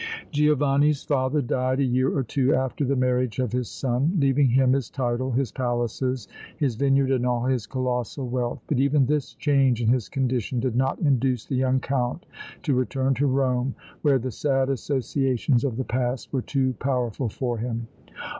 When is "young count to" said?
11.55-12.73